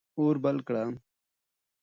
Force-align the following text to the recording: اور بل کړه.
اور 0.19 0.33
بل 0.43 0.57
کړه. 0.67 0.83